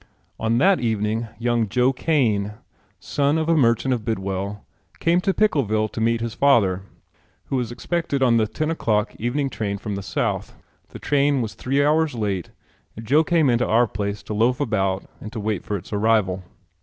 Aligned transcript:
On 0.39 0.57
that 0.57 0.79
evening 0.79 1.27
young 1.37 1.69
Joe 1.69 1.93
Kane, 1.93 2.53
son 2.99 3.37
of 3.37 3.47
a 3.47 3.55
merchant 3.55 3.93
of 3.93 4.03
Bidwell, 4.03 4.65
came 4.97 5.21
to 5.21 5.31
Pickleville 5.31 5.89
to 5.91 6.01
meet 6.01 6.21
his 6.21 6.33
father, 6.33 6.81
who 7.45 7.57
was 7.57 7.71
expected 7.71 8.23
on 8.23 8.37
the 8.37 8.47
ten 8.47 8.71
o'clock 8.71 9.15
evening 9.19 9.47
train 9.47 9.77
from 9.77 9.93
the 9.93 10.01
South. 10.01 10.55
The 10.89 10.97
train 10.97 11.43
was 11.43 11.53
three 11.53 11.85
hours 11.85 12.15
late 12.15 12.49
and 12.97 13.05
Joe 13.05 13.23
came 13.23 13.47
into 13.47 13.67
our 13.67 13.85
place 13.85 14.23
to 14.23 14.33
loaf 14.33 14.59
about 14.59 15.05
and 15.19 15.31
to 15.33 15.39
wait 15.39 15.63
for 15.63 15.77
its 15.77 15.93
arrival. 15.93 16.45